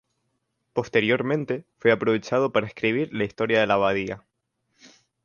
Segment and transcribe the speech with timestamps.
[0.73, 4.25] Posteriormente fue aprovechado para escribir la historia de la abadía.